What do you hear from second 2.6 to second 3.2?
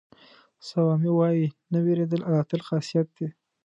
خاصیت